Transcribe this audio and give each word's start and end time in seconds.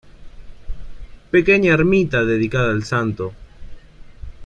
Pequeña 1.29 1.73
ermita 1.75 2.25
dedicada 2.25 2.71
al 2.71 2.83
santo. 2.83 3.33